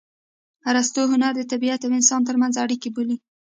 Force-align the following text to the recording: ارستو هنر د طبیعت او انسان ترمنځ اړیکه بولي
ارستو 0.69 1.01
هنر 1.11 1.33
د 1.37 1.41
طبیعت 1.51 1.81
او 1.83 1.91
انسان 1.97 2.21
ترمنځ 2.29 2.53
اړیکه 2.63 2.87
بولي 2.95 3.17